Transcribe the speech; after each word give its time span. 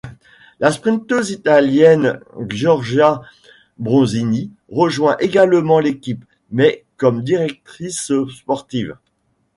La 0.59 0.71
sprinteuse 0.71 1.29
italienne 1.29 2.21
Giorgia 2.49 3.21
Bronzini 3.77 4.49
rejoint 4.71 5.15
également 5.19 5.77
l'équipe, 5.79 6.25
mais 6.49 6.83
comme 6.97 7.21
directrice 7.21 8.11
sportive. 8.33 8.97